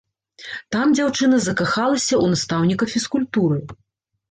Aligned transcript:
Там 0.75 0.93
дзяўчына 0.99 1.37
закахалася 1.49 2.03
ў 2.05 2.25
настаўніка 2.33 2.91
фізкультуры. 2.95 3.63